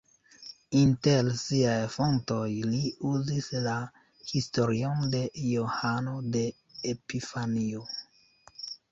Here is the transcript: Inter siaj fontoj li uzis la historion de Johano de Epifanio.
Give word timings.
Inter 0.77 1.27
siaj 1.39 1.73
fontoj 1.95 2.47
li 2.69 2.79
uzis 3.09 3.49
la 3.65 3.75
historion 4.31 5.03
de 5.15 5.21
Johano 5.51 6.15
de 6.37 6.41
Epifanio. 6.93 7.85